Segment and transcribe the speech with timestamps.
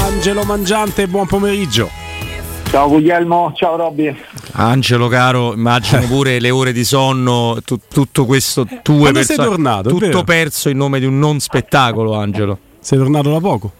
[0.00, 1.88] Angelo Mangiante, buon pomeriggio.
[2.70, 4.14] Ciao Guglielmo, ciao Robby.
[4.52, 9.50] Angelo caro, immagino pure le ore di sonno, tu- tutto questo tue Quando sei perso-
[9.50, 10.24] tornato, tutto vero?
[10.24, 12.58] perso in nome di un non spettacolo, Angelo.
[12.78, 13.72] Sei tornato da poco?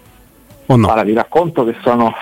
[0.66, 0.86] O no?
[0.86, 2.12] Allora, vi racconto che sono,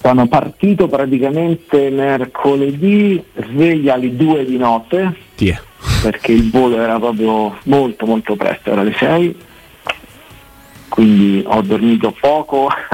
[0.00, 5.60] sono partito praticamente mercoledì, sveglia alle 2 di notte, Ti è.
[6.02, 9.36] perché il volo era proprio molto molto presto, era alle 6,
[10.92, 12.68] quindi ho dormito poco,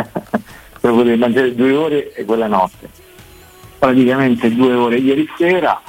[0.80, 2.88] per poter mangiare due ore e quella notte.
[3.76, 5.80] Praticamente due ore ieri sera,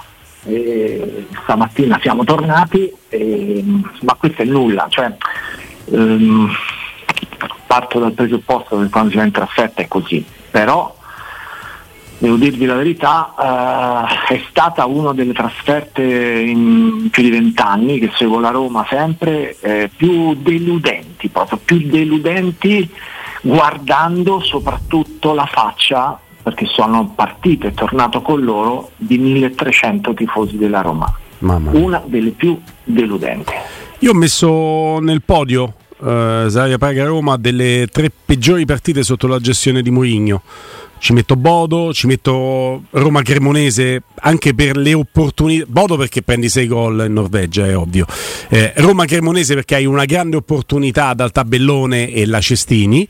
[0.46, 3.64] e stamattina siamo tornati, e-
[4.02, 5.16] ma questo è nulla, cioè,
[5.92, 6.50] ehm,
[7.68, 10.96] parto dal presupposto che quando si va in trasferta è così, però
[12.18, 18.10] devo dirvi la verità, eh, è stata una delle trasferte in più di vent'anni che
[18.16, 20.34] seguo la Roma sempre, eh, più
[21.20, 22.90] deludenti, proprio più deludenti
[23.42, 30.82] guardando soprattutto la faccia, perché sono partito e tornato con loro, di 1300 tifosi della
[30.82, 31.14] Roma.
[31.40, 33.54] Una delle più deludenti.
[34.00, 39.40] Io ho messo nel podio eh, Slavia Praga Roma delle tre peggiori partite sotto la
[39.40, 40.42] gestione di Mourinho.
[41.00, 45.66] Ci metto Bodo, ci metto Roma Cremonese anche per le opportunità.
[45.68, 48.06] Bodo perché prendi 6 gol in Norvegia, è ovvio.
[48.50, 53.08] Eh, Roma Cremonese perché hai una grande opportunità dal tabellone e la Cestini.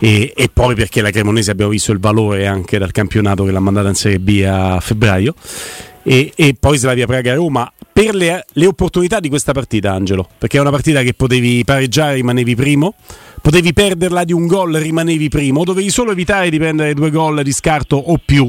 [0.00, 3.60] E, e poi perché la Cremonese abbiamo visto il valore anche dal campionato che l'ha
[3.60, 5.34] mandata in Serie B a febbraio.
[6.02, 10.26] E, e poi Slavia Praga Roma per le, le opportunità di questa partita, Angelo.
[10.38, 12.94] Perché è una partita che potevi pareggiare, rimanevi primo.
[13.48, 15.64] Potevi perderla di un gol, rimanevi primo.
[15.64, 18.46] Dovevi solo evitare di prendere due gol di scarto o più.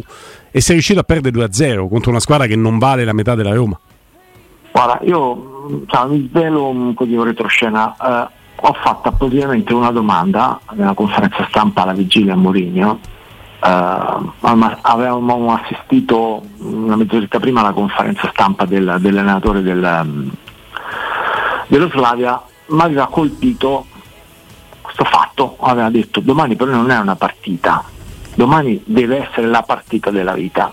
[0.51, 3.53] E sei riuscito a perdere 2-0 contro una squadra che non vale la metà della
[3.53, 3.79] Roma.
[4.73, 7.95] Guarda, io cioè, mi svelo un po' di retroscena.
[7.95, 8.27] Eh,
[8.57, 12.99] ho fatto appositamente una domanda nella conferenza stampa alla vigilia a Mourinho.
[13.61, 20.29] Ma avevamo assistito una mezz'oretta prima alla conferenza stampa del- dell'allenatore del, um,
[21.67, 23.85] dello Slavia, mi aveva colpito
[25.39, 27.83] fatto, aveva detto domani per noi non è una partita,
[28.35, 30.71] domani deve essere la partita della vita.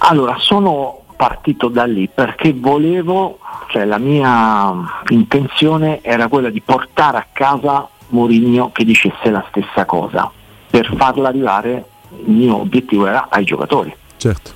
[0.00, 4.72] Allora, sono partito da lì perché volevo, cioè la mia
[5.08, 10.30] intenzione era quella di portare a casa Mourinho che dicesse la stessa cosa,
[10.70, 11.84] per farla arrivare,
[12.24, 14.52] il mio obiettivo era ai giocatori, Certo.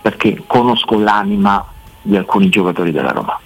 [0.00, 1.64] perché conosco l'anima
[2.02, 3.38] di alcuni giocatori della Roma.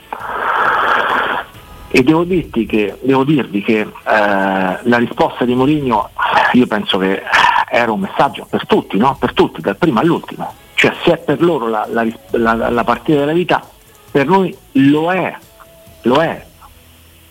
[1.94, 6.08] E devo, dirti che, devo dirvi che eh, la risposta di Mourinho
[6.52, 7.22] io penso che
[7.70, 9.14] era un messaggio per tutti, no?
[9.20, 10.54] per tutti, dal primo all'ultimo.
[10.74, 13.62] Cioè se è per loro la, la la- la partita della vita,
[14.10, 15.36] per noi lo è,
[16.02, 16.44] lo è,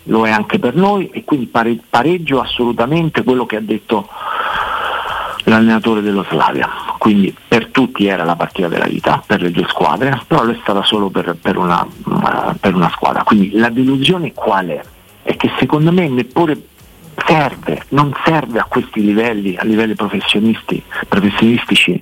[0.04, 4.08] lo è anche per noi e quindi pare- pareggio assolutamente quello che ha detto
[5.44, 6.68] l'allenatore dello Slavia.
[7.02, 10.84] Quindi per tutti era la partita della vita, per le due squadre, però è stata
[10.84, 13.24] solo per, per una, eh, per una squadra.
[13.24, 14.80] Quindi la delusione qual è?
[15.24, 16.56] È che secondo me neppure
[17.26, 22.00] serve, non serve a questi livelli, a livelli professionisti, professionistici,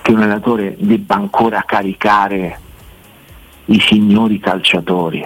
[0.00, 2.58] che un allenatore debba ancora caricare
[3.66, 5.22] i signori calciatori.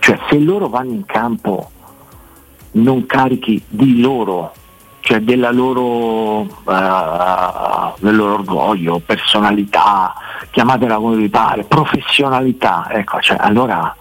[0.00, 1.70] Cioè se loro vanno in campo
[2.72, 4.54] non carichi di loro,
[5.02, 10.14] cioè della loro, eh, del loro orgoglio, personalità,
[10.50, 13.94] chiamatela come vi pare, professionalità, ecco, cioè, allora,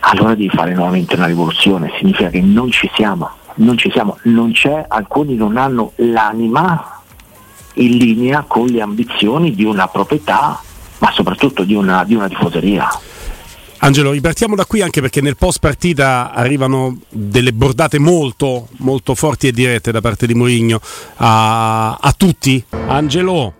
[0.00, 4.52] allora devi fare nuovamente una rivoluzione, significa che non ci siamo, non ci siamo, non
[4.52, 7.00] c'è, alcuni non hanno l'anima
[7.74, 10.58] in linea con le ambizioni di una proprietà,
[10.98, 12.88] ma soprattutto di una, di una tifoseria.
[13.84, 19.48] Angelo, ripartiamo da qui anche perché nel post partita arrivano delle bordate molto, molto forti
[19.48, 20.80] e dirette da parte di Mourinho
[21.16, 22.64] a, a tutti.
[22.86, 23.54] Angelo.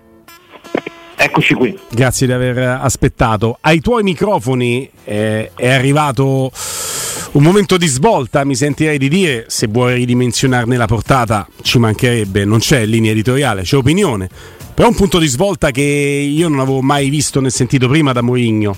[1.16, 1.76] Eccoci qui.
[1.90, 3.58] Grazie di aver aspettato.
[3.62, 6.52] Ai tuoi microfoni eh, è arrivato
[7.32, 12.44] un momento di svolta, mi sentirei di dire, se vuoi ridimensionarne la portata, ci mancherebbe,
[12.44, 14.28] non c'è linea editoriale, c'è opinione.
[14.74, 18.22] Però un punto di svolta che io non avevo mai visto né sentito prima da
[18.22, 18.76] Mourinho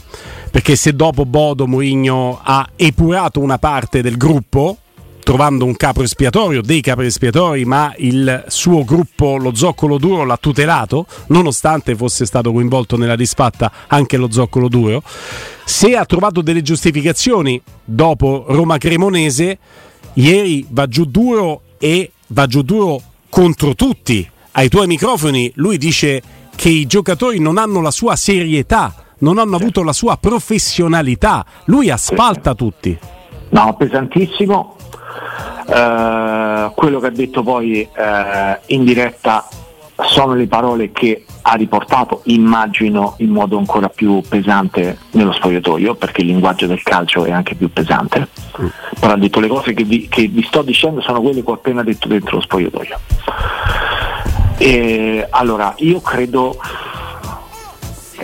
[0.55, 4.77] perché se dopo Bodo Mourinho ha epurato una parte del gruppo
[5.25, 10.37] trovando un capo espiatorio, dei capi espiatori, ma il suo gruppo, lo zoccolo duro, l'ha
[10.37, 15.03] tutelato, nonostante fosse stato coinvolto nella disfatta anche lo zoccolo duro.
[15.65, 19.59] Se ha trovato delle giustificazioni dopo Roma Cremonese,
[20.13, 24.31] ieri va giù duro e va giù duro contro tutti.
[24.57, 26.23] Ai tuoi microfoni lui dice
[26.55, 31.45] che i giocatori non hanno la sua serietà non hanno avuto la sua professionalità.
[31.65, 32.97] Lui asfalta tutti.
[33.51, 34.77] No, pesantissimo.
[35.67, 39.49] Uh, quello che ha detto poi uh, in diretta
[40.07, 46.21] sono le parole che ha riportato, immagino, in modo ancora più pesante nello spogliatoio, perché
[46.21, 48.29] il linguaggio del calcio è anche più pesante.
[48.61, 48.67] Mm.
[49.01, 51.55] Però ha detto le cose che vi, che vi, sto dicendo sono quelle che ho
[51.55, 52.99] appena detto dentro lo spogliatoio.
[54.57, 56.59] E, allora, io credo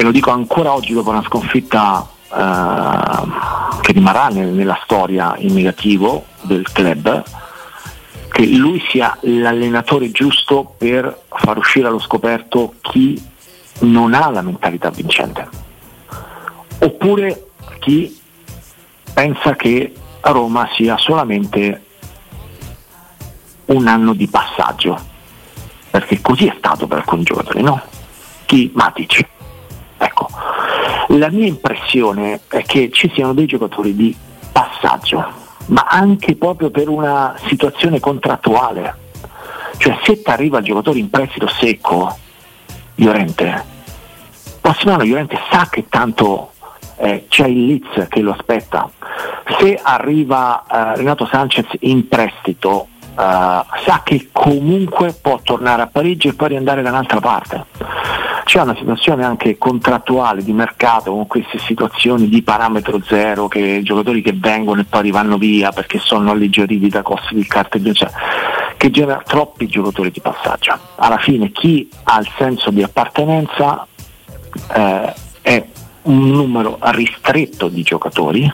[0.00, 5.52] e lo dico ancora oggi dopo una sconfitta eh, che rimarrà nel, nella storia in
[5.52, 7.22] negativo del club,
[8.30, 13.20] che lui sia l'allenatore giusto per far uscire allo scoperto chi
[13.80, 15.48] non ha la mentalità vincente,
[16.78, 17.48] oppure
[17.80, 18.18] chi
[19.12, 19.92] pensa che
[20.22, 21.84] Roma sia solamente
[23.66, 24.98] un anno di passaggio,
[25.90, 27.80] perché così è stato per alcuni giocatori, no?
[28.46, 29.28] Chi Matic
[30.02, 30.28] Ecco,
[31.08, 34.16] la mia impressione è che ci siano dei giocatori di
[34.50, 35.22] passaggio,
[35.66, 38.96] ma anche proprio per una situazione contrattuale.
[39.76, 42.16] Cioè se ti arriva il giocatore in prestito secco,
[42.94, 43.62] Llorente,
[44.58, 46.52] prossimo anno Llorente sa che tanto
[46.96, 48.88] eh, c'è il Leeds che lo aspetta.
[49.58, 52.88] Se arriva eh, Renato Sanchez in prestito,
[53.84, 57.66] sa che comunque può tornare a Parigi e poi riandare da un'altra parte.
[58.44, 64.22] C'è una situazione anche contrattuale di mercato con queste situazioni di parametro zero che giocatori
[64.22, 68.10] che vengono e poi rivanno via perché sono alleggeriti da costi di cartellino cioè,
[68.76, 70.76] che genera troppi giocatori di passaggio.
[70.96, 73.86] Alla fine chi ha il senso di appartenenza
[74.74, 75.64] eh, è
[76.02, 78.52] un numero ristretto di giocatori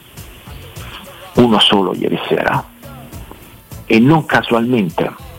[1.36, 2.74] uno solo ieri sera
[3.86, 5.34] e non casualmente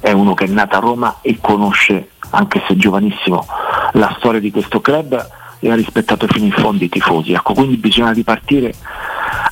[0.00, 3.46] è uno che è nato a Roma e conosce anche se giovanissimo,
[3.92, 5.28] la storia di questo club
[5.58, 7.32] e ha rispettato fino in fondo i tifosi.
[7.32, 8.74] Ecco, quindi bisogna ripartire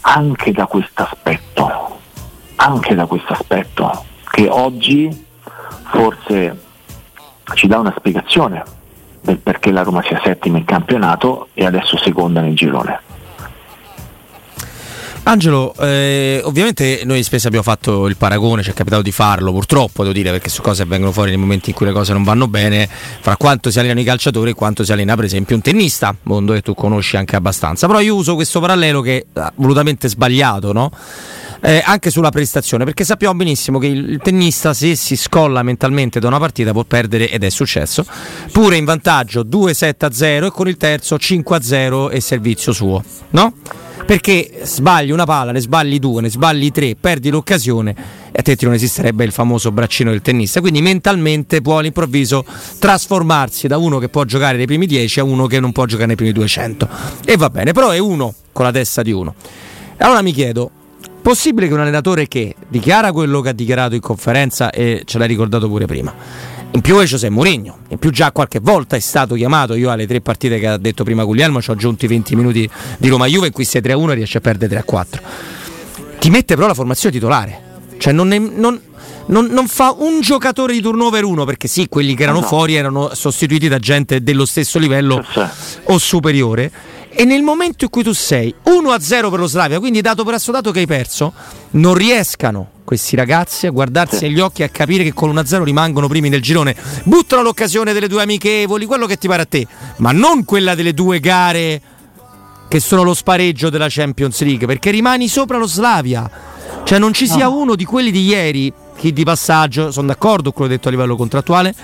[0.02, 1.98] anche da questo aspetto,
[2.56, 5.26] anche da questo aspetto che oggi
[5.86, 6.62] forse
[7.54, 8.62] ci dà una spiegazione
[9.20, 13.00] del perché la Roma sia settima in campionato e adesso seconda nel girone.
[15.26, 20.02] Angelo, eh, ovviamente noi spesso abbiamo fatto il paragone, ci è capitato di farlo, purtroppo
[20.02, 22.46] devo dire, perché su cose vengono fuori nei momenti in cui le cose non vanno
[22.46, 26.14] bene, fra quanto si allenano i calciatori e quanto si allena per esempio un tennista,
[26.24, 27.86] mondo che tu conosci anche abbastanza.
[27.86, 30.90] Però io uso questo parallelo che è volutamente sbagliato, no?
[31.66, 36.26] Eh, anche sulla prestazione, perché sappiamo benissimo che il, tennista se si scolla mentalmente da
[36.26, 38.04] una partita può perdere, ed è successo,
[38.52, 43.54] pure in vantaggio 2-7-0 e con il terzo 5-0 e servizio suo, no?
[44.04, 47.94] perché sbagli una palla, ne sbagli due, ne sbagli tre, perdi l'occasione
[48.30, 50.60] e a te non esisterebbe il famoso braccino del tennista.
[50.60, 52.44] Quindi mentalmente può all'improvviso
[52.78, 56.08] trasformarsi da uno che può giocare nei primi 10 a uno che non può giocare
[56.08, 56.88] nei primi 200.
[57.24, 59.34] E va bene, però è uno con la testa di uno.
[59.98, 60.70] Allora mi chiedo,
[61.24, 65.26] possibile che un allenatore che dichiara quello che ha dichiarato in conferenza e ce l'hai
[65.26, 66.14] ricordato pure prima,
[66.72, 70.06] in più è José Mourinho, in più già qualche volta è stato chiamato, io alle
[70.06, 73.46] tre partite che ha detto prima Guglielmo ci ho aggiunto i 20 minuti di Roma-Juve
[73.46, 75.04] in cui sei 3-1 e riesce a perdere 3-4.
[76.18, 77.62] Ti mette però la formazione titolare,
[77.96, 78.78] cioè non, è, non,
[79.28, 82.46] non, non, fa un giocatore di turnover uno perché sì, quelli che erano no.
[82.46, 85.24] fuori erano sostituiti da gente dello stesso livello
[85.84, 86.70] o superiore
[87.14, 90.70] e nel momento in cui tu sei 1-0 per lo Slavia, quindi dato per assodato
[90.70, 91.32] che hai perso,
[91.72, 96.08] non riescano questi ragazzi a guardarsi negli occhi e a capire che con 1-0 rimangono
[96.08, 96.76] primi nel girone.
[97.04, 99.66] Buttano l'occasione delle due amichevoli, quello che ti pare a te,
[99.96, 101.80] ma non quella delle due gare
[102.68, 106.28] che sono lo spareggio della Champions League, perché rimani sopra lo Slavia.
[106.84, 107.56] Cioè non ci sia no.
[107.56, 111.16] uno di quelli di ieri, chi di passaggio, sono d'accordo con quello detto a livello
[111.16, 111.74] contrattuale,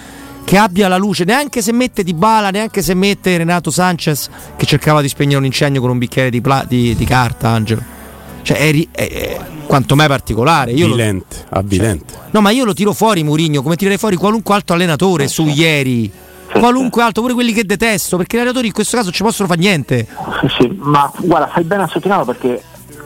[0.45, 4.67] che abbia la luce, neanche se mette Di Bala, neanche se mette Renato Sanchez che
[4.67, 7.83] cercava di spegnere un incendio con un bicchiere di, pla- di, di carta, Angelo.
[8.43, 10.73] Cioè, è, ri- è, è quanto mai particolare.
[10.73, 12.13] Io Avvilente, lo, avvilente.
[12.13, 15.47] Cioè, no, ma io lo tiro fuori Murigno come tirerei fuori qualunque altro allenatore su
[15.47, 16.11] ieri.
[16.53, 19.61] Qualunque altro, pure quelli che detesto, perché gli allenatori in questo caso ci possono fare
[19.61, 20.09] niente.
[20.59, 22.61] Sì, ma guarda, fai bene a sottolinearlo perché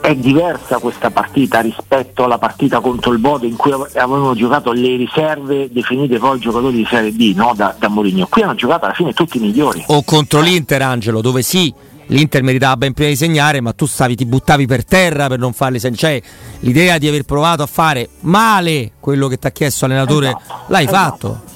[0.05, 4.95] è diversa questa partita rispetto alla partita contro il Bode in cui avevano giocato le
[4.97, 7.53] riserve definite poi giocatori di Serie D no?
[7.55, 8.27] da, da Mourinho.
[8.27, 9.83] Qui hanno giocato alla fine tutti i migliori.
[9.87, 11.73] O contro l'Inter, Angelo, dove sì,
[12.07, 15.53] l'Inter meritava ben prima di segnare, ma tu stavi, ti buttavi per terra per non
[15.53, 15.99] farli segnare.
[15.99, 16.21] Cioè,
[16.59, 20.85] l'idea di aver provato a fare male quello che ti ha chiesto l'allenatore, esatto, l'hai
[20.85, 21.27] esatto.
[21.27, 21.54] fatto.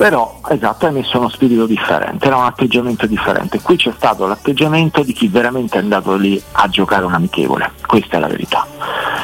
[0.00, 3.60] Però, esatto, hai messo uno spirito differente, era un atteggiamento differente.
[3.60, 8.16] Qui c'è stato l'atteggiamento di chi veramente è andato lì a giocare un amichevole, questa
[8.16, 8.66] è la verità.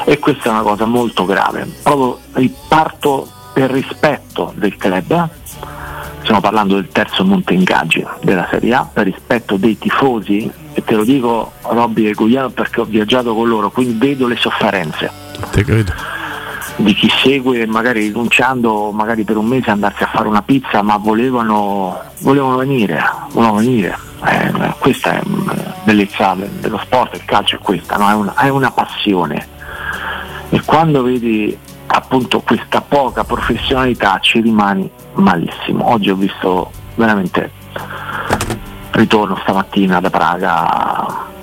[0.04, 1.66] E questa è una cosa molto grave.
[1.83, 5.28] Proprio riparto per rispetto del club,
[6.21, 10.95] stiamo parlando del terzo monte ingaggi della Serie A, per rispetto dei tifosi, e te
[10.95, 15.11] lo dico Robby e Gugliano perché ho viaggiato con loro, quindi vedo le sofferenze
[15.52, 16.15] Te credo.
[16.76, 20.97] Di chi segue magari rinunciando magari per un mese andarsi a fare una pizza ma
[20.97, 23.02] volevano, volevano venire,
[23.33, 23.99] volevano venire.
[24.25, 28.09] Eh, questa è una bellezza dello sport, il calcio è questa, no?
[28.09, 29.54] è, una, è una passione
[30.49, 31.56] e quando vedi
[31.87, 35.90] appunto questa poca professionalità ci rimani malissimo.
[35.90, 37.50] Oggi ho visto veramente
[38.90, 41.35] ritorno stamattina da Praga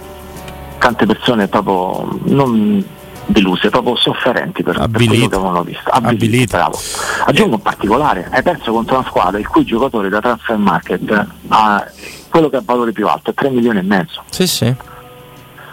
[0.80, 2.84] tante persone proprio non
[3.26, 5.90] deluse, proprio sofferenti per, per quello che avevano visto.
[5.90, 6.26] Avvilite.
[6.26, 6.80] Avvilite, bravo.
[7.26, 11.86] Aggiungo un particolare, hai perso contro una squadra il cui giocatore da transfer market ha
[12.30, 14.24] quello che ha valore più alto, è 3 milioni e mezzo.
[14.30, 14.74] Sì, sì.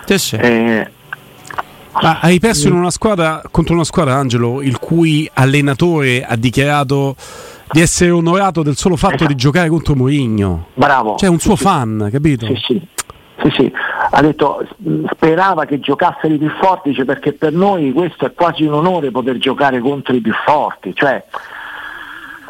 [0.05, 0.37] Sì, sì.
[0.37, 0.91] Eh,
[2.03, 7.17] Ma hai perso in una squadra contro una squadra, Angelo, il cui allenatore ha dichiarato
[7.71, 10.67] di essere onorato del solo fatto di giocare contro Mourinho.
[10.75, 11.17] bravo.
[11.17, 11.63] Cioè, un suo sì.
[11.63, 12.47] fan, capito?
[12.47, 12.89] Sì, sì.
[13.43, 13.73] Sì, sì.
[14.13, 18.33] Ha detto mh, sperava che giocassero i più forti dice, perché per noi questo è
[18.33, 20.93] quasi un onore poter giocare contro i più forti.
[20.95, 21.25] Cioè,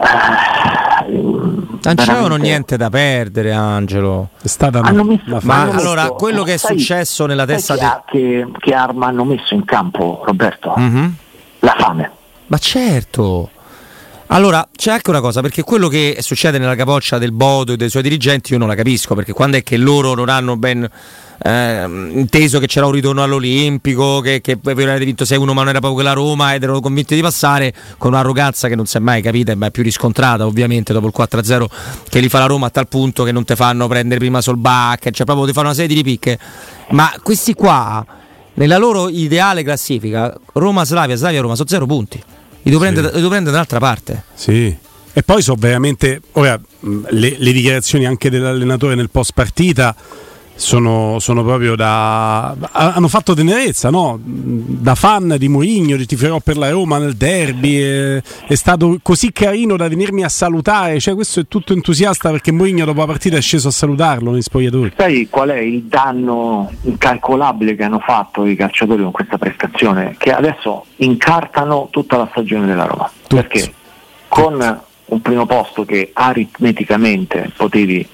[0.03, 4.31] eh, Non c'avevano veramente- niente da perdere, Angelo.
[4.43, 7.27] È stata Hanno una, messo- una Ma hanno allora, messo- quello che è sai- successo
[7.27, 10.73] nella testa ha- che, che arma hanno messo in campo, Roberto?
[10.77, 11.15] Mhm.
[11.61, 12.11] La fame.
[12.47, 13.51] Ma certo.
[14.33, 17.91] Allora, c'è anche una cosa, perché quello che succede nella capoccia del Bodo e dei
[17.91, 20.89] suoi dirigenti io non la capisco, perché quando è che loro non hanno ben
[21.43, 25.81] ehm, inteso che c'era un ritorno all'Olimpico, che, che avevano vinto 6-1 ma non era
[25.81, 29.21] proprio quella Roma ed erano convinti di passare con un'arroganza che non si è mai
[29.21, 31.65] capita, ma è più riscontrata ovviamente dopo il 4-0
[32.09, 35.11] che li fa la Roma a tal punto che non ti fanno prendere prima Solbach,
[35.11, 36.39] cioè proprio ti fanno una serie di ripicche.
[36.91, 38.07] Ma questi qua,
[38.55, 42.23] nella loro ideale classifica, Roma-Slavia, Slavia-Roma, sono zero punti.
[42.63, 44.25] Li devo, prendere, li devo prendere dall'altra parte.
[44.35, 44.77] Sì.
[45.13, 46.21] E poi sono veramente.
[46.33, 49.95] Ora, le, le dichiarazioni anche dell'allenatore nel post partita
[50.61, 52.49] sono, sono proprio da.
[52.51, 54.21] ha- hanno fatto tenerezza, no?
[54.23, 57.81] Da fan di Mourinho, di tiferò per la Roma nel derby.
[57.81, 61.01] È, è stato così carino da venirmi a salutare.
[61.01, 64.43] Cioè, questo è tutto entusiasta perché Mourinho dopo la partita è sceso a salutarlo negli
[64.43, 64.93] spogliatoi.
[64.97, 70.15] Sai qual è il danno incalcolabile che hanno fatto i calciatori con questa prestazione?
[70.19, 73.11] Che adesso incartano tutta la stagione della Roma.
[73.27, 73.73] Perché
[74.29, 78.07] con un primo posto che aritmeticamente potevi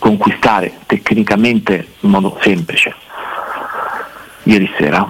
[0.00, 2.92] conquistare tecnicamente in modo semplice.
[4.44, 5.06] Ieri sera,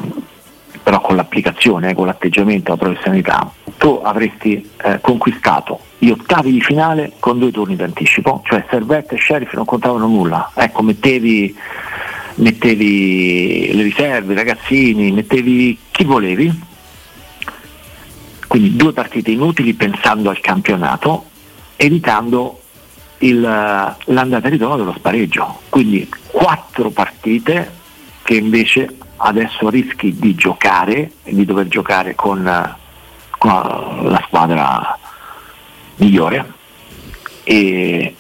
[0.83, 6.61] però con l'applicazione, eh, con l'atteggiamento, la professionalità, tu avresti eh, conquistato gli ottavi di
[6.61, 11.55] finale con due turni d'anticipo, cioè Servette e Sheriff non contavano nulla, ecco, mettevi,
[12.37, 16.69] mettevi le riserve, i ragazzini, mettevi chi volevi,
[18.49, 21.27] quindi due partite inutili pensando al campionato,
[21.77, 22.60] evitando
[23.21, 25.61] il, l'andata e ritorno dello spareggio.
[25.69, 27.79] Quindi quattro partite
[28.23, 32.75] che invece adesso rischi di giocare e di dover giocare con, eh,
[33.39, 33.53] con
[34.05, 34.99] la squadra
[35.97, 36.53] migliore
[37.45, 38.15] e,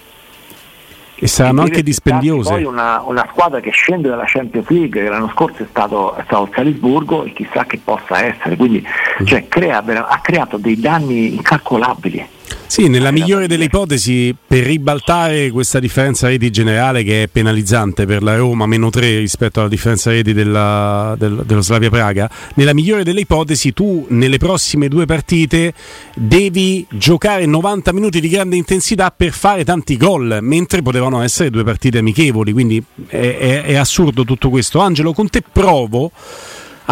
[1.14, 2.50] E saranno anche dispendiose.
[2.50, 6.23] Poi una, una squadra che scende dalla Champions League, che l'anno scorso è stato, è
[6.25, 8.87] stato Salisburgo e chissà che possa essere, quindi
[9.21, 9.26] Mm.
[9.26, 12.26] cioè, crea ha creato dei danni incalcolabili.
[12.66, 18.23] Sì, nella migliore delle ipotesi, per ribaltare questa differenza reti generale che è penalizzante per
[18.23, 23.02] la Roma, meno 3 rispetto alla differenza reti della- del- dello Slavia Praga, nella migliore
[23.02, 25.75] delle ipotesi tu nelle prossime due partite
[26.14, 31.64] devi giocare 90 minuti di grande intensità per fare tanti gol, mentre potevano essere due
[31.64, 34.78] partite amichevoli, quindi è, è- è assurdo tutto questo.
[34.78, 36.12] Angelo, con te provo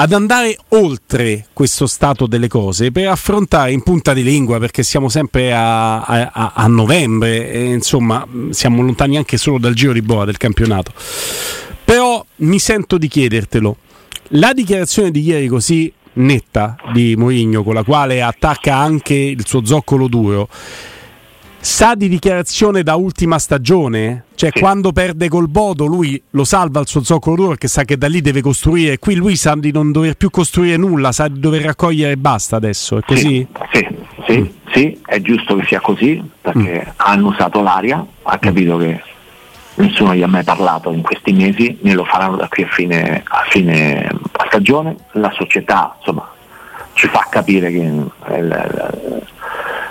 [0.01, 5.09] ad andare oltre questo stato delle cose per affrontare in punta di lingua, perché siamo
[5.09, 10.25] sempre a, a, a novembre e insomma siamo lontani anche solo dal giro di boa
[10.25, 10.93] del campionato.
[11.85, 13.77] Però mi sento di chiedertelo.
[14.33, 19.65] La dichiarazione di ieri così netta di Mourinho, con la quale attacca anche il suo
[19.65, 20.49] zoccolo duro,
[21.69, 24.25] sa di dichiarazione da ultima stagione?
[24.35, 24.59] Cioè, sì.
[24.59, 28.09] quando perde col Bodo, lui lo salva il suo zoccolo duro perché sa che da
[28.09, 28.99] lì deve costruire.
[28.99, 32.57] Qui lui sa di non dover più costruire nulla, sa di dover raccogliere e basta
[32.57, 32.97] adesso.
[32.97, 33.47] È così?
[33.71, 33.89] Sì, sì,
[34.27, 34.47] sì, mm.
[34.73, 36.91] sì è giusto che sia così perché mm.
[36.97, 39.03] hanno usato l'aria, ha capito che
[39.75, 43.23] nessuno gli ha mai parlato in questi mesi, ne lo faranno da qui a fine,
[43.25, 44.11] a fine
[44.47, 44.97] stagione.
[45.13, 46.29] La società insomma,
[46.95, 47.93] ci fa capire che
[48.29, 49.27] eh,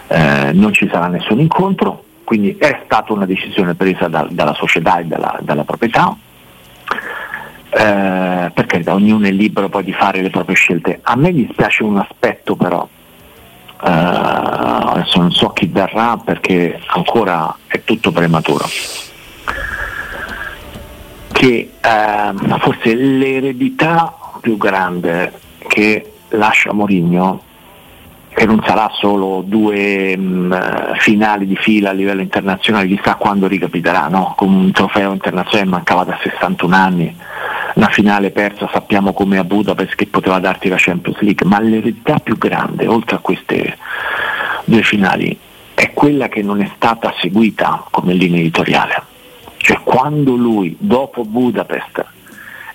[0.08, 5.00] eh, non ci sarà nessun incontro, quindi è stata una decisione presa da, dalla società
[5.00, 6.16] e dalla, dalla proprietà.
[7.70, 11.00] Eh, perché da ognuno è libero poi di fare le proprie scelte.
[11.04, 17.84] A me dispiace un aspetto però, eh, adesso non so chi verrà perché ancora è
[17.84, 18.66] tutto prematuro,
[21.34, 25.34] che eh, forse l'eredità più grande
[25.68, 27.42] che lascia Mourinho
[28.38, 30.54] che non sarà solo due mh, mm,
[31.00, 34.36] finali di fila a livello internazionale, chissà quando ricapiterà, no?
[34.38, 37.16] con un trofeo internazionale mancava da 61 anni,
[37.74, 42.20] una finale persa sappiamo come a Budapest che poteva darti la Champions League, ma l'eredità
[42.20, 43.76] più grande, oltre a queste
[44.66, 45.36] due finali,
[45.74, 49.02] è quella che non è stata seguita come linea editoriale.
[49.58, 52.06] Cioè quando lui, dopo Budapest,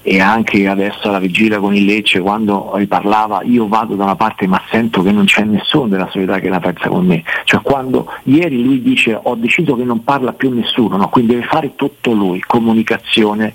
[0.03, 4.49] e anche adesso alla vigilia con il Lecce quando riparlava io vado da una parte
[4.49, 7.23] ma sento che non c'è nessuno della società che la pensa con me.
[7.45, 11.09] Cioè quando ieri lui dice ho deciso che non parla più nessuno no?
[11.09, 13.55] quindi deve fare tutto lui comunicazione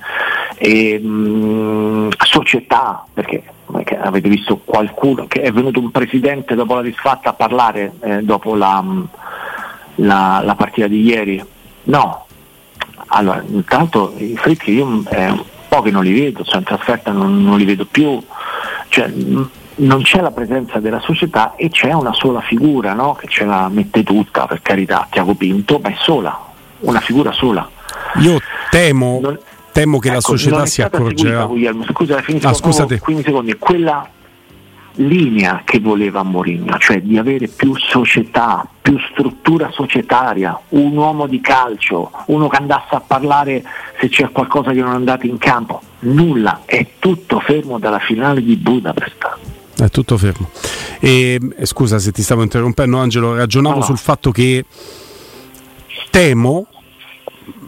[0.56, 3.44] e, mh, mm, società perché
[4.00, 8.56] avete visto qualcuno che è venuto un presidente dopo la disfatta a parlare eh, dopo
[8.56, 9.04] la, mm,
[9.96, 11.44] la, la, partita di ieri.
[11.84, 12.26] No.
[13.08, 17.44] Allora intanto i Fritchi io eh, po' che non li vedo, cioè in trasferta non,
[17.44, 18.20] non li vedo più,
[18.90, 19.12] cioè,
[19.76, 23.14] non c'è la presenza della società e c'è una sola figura no?
[23.14, 26.38] che ce la mette tutta, per carità, Tiago Pinto, ma è sola,
[26.80, 27.70] una figura sola.
[28.22, 28.40] Io
[28.72, 29.38] temo, non,
[29.72, 31.42] temo che ecco, la società si accorgerà.
[31.42, 33.00] Seguita, Scusa, finisco ah, scusate.
[33.00, 34.08] 15 secondi, quella
[34.98, 41.42] linea che voleva Mourinho, cioè di avere più società, più struttura societaria, un uomo di
[41.42, 43.64] calcio, uno che andasse a parlare
[44.00, 45.82] se c'è qualcosa che non è andato in campo.
[46.00, 49.38] Nulla, è tutto fermo dalla finale di Budapest.
[49.78, 50.50] È tutto fermo.
[51.00, 53.84] E, scusa se ti stavo interrompendo Angelo, ragionavo no.
[53.84, 54.66] sul fatto che
[56.10, 56.68] temo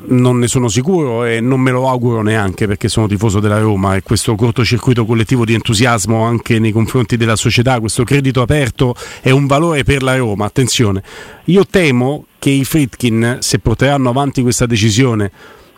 [0.09, 3.95] non ne sono sicuro e non me lo auguro neanche perché sono tifoso della Roma
[3.95, 9.31] e questo cortocircuito collettivo di entusiasmo anche nei confronti della società, questo credito aperto è
[9.31, 11.03] un valore per la Roma, attenzione.
[11.45, 15.31] Io temo che i Fritkin, se porteranno avanti questa decisione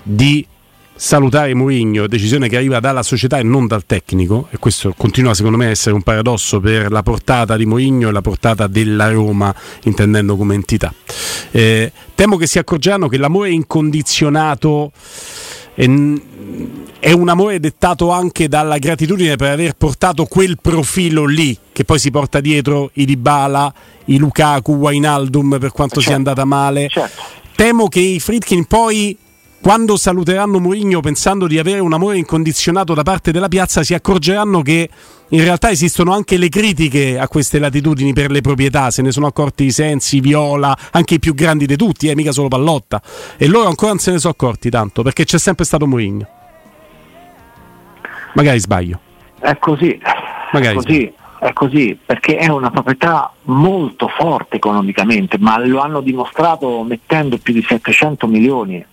[0.03, 0.45] di
[0.95, 5.57] salutare Mourinho, decisione che arriva dalla società e non dal tecnico, e questo continua secondo
[5.57, 9.53] me a essere un paradosso per la portata di Mourinho e la portata della Roma,
[9.83, 10.93] intendendo come entità.
[11.51, 14.91] Eh, temo che si accorgeranno che l'amore incondizionato
[15.73, 15.85] è,
[16.99, 21.97] è un amore dettato anche dalla gratitudine per aver portato quel profilo lì, che poi
[21.97, 23.73] si porta dietro i Dybala,
[24.05, 26.01] i Lukaku, Wainaldum per quanto certo.
[26.01, 26.87] sia andata male.
[26.89, 27.21] Certo.
[27.55, 29.17] Temo che i Fritkin poi
[29.61, 34.63] quando saluteranno Mourinho pensando di avere un amore incondizionato da parte della piazza, si accorgeranno
[34.63, 34.89] che
[35.29, 38.89] in realtà esistono anche le critiche a queste latitudini per le proprietà.
[38.89, 42.31] Se ne sono accorti i Sensi, Viola, anche i più grandi di tutti, eh, mica
[42.31, 43.03] solo Pallotta.
[43.37, 46.27] E loro ancora non se ne sono accorti tanto perché c'è sempre stato Mourinho.
[48.33, 48.99] Magari sbaglio.
[49.39, 49.99] È così.
[50.53, 51.13] Magari è così.
[51.39, 57.53] È così, perché è una proprietà molto forte economicamente, ma lo hanno dimostrato mettendo più
[57.53, 58.85] di 700 milioni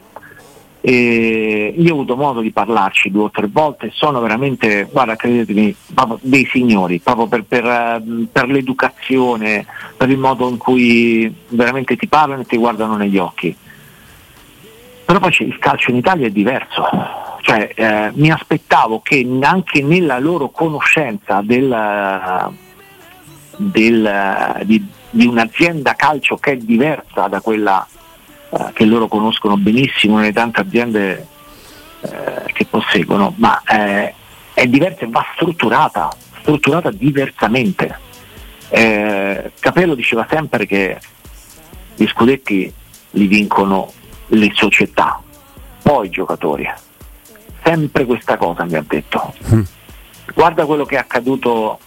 [0.88, 5.77] e io ho avuto modo di parlarci due o tre volte, sono veramente, guarda, credetemi,
[6.22, 12.07] dei signori, proprio per, per, ehm, per, l'educazione, per il modo in cui veramente ti
[12.07, 13.55] parlano e ti guardano negli occhi.
[15.05, 16.88] Però poi il calcio in Italia è diverso,
[17.42, 22.51] cioè, eh, mi aspettavo che anche nella loro conoscenza del,
[23.59, 27.87] del, di, di un'azienda calcio che è diversa da quella
[28.51, 31.27] eh, che loro conoscono benissimo nelle tante aziende
[32.01, 34.15] eh, che posseggono, ma eh,
[34.55, 37.99] è diversa e va strutturata, strutturata diversamente.
[38.71, 40.99] Eh, Capello diceva sempre che
[41.95, 42.73] gli scudetti
[43.13, 43.93] li vincono
[44.29, 45.21] le società,
[45.83, 46.69] poi i giocatori.
[47.63, 49.35] Sempre questa cosa mi ha detto.
[49.53, 49.63] Mm.
[50.35, 51.79] Guarda quello che è accaduto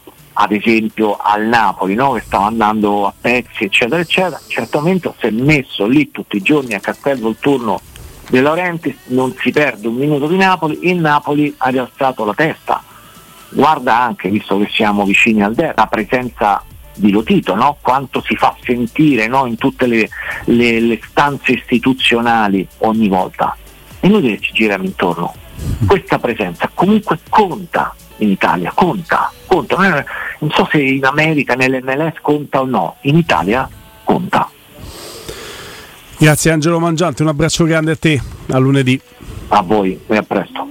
[0.41, 2.13] ad esempio al Napoli, no?
[2.13, 4.39] che stava andando a pezzi, eccetera, eccetera.
[4.47, 7.79] Certamente si è messo lì tutti i giorni a Castello il turno
[8.27, 12.81] De Laurenti, non si perde un minuto di Napoli, il Napoli ha rialzato la testa.
[13.49, 16.63] Guarda anche, visto che siamo vicini al derby, la presenza
[16.95, 17.77] di Lotito, no?
[17.81, 19.45] quanto si fa sentire no?
[19.45, 20.09] in tutte le,
[20.45, 23.55] le, le, stanze istituzionali ogni volta.
[23.99, 25.33] E noi ci giriamo intorno.
[25.85, 30.05] Questa presenza comunque conta in Italia, conta, conta.
[30.39, 33.69] Non so se in America, nell'MLS conta o no, in Italia
[34.03, 34.49] conta.
[36.17, 38.99] Grazie Angelo Mangiante, un abbraccio grande a te, a lunedì.
[39.49, 40.67] A voi e a presto.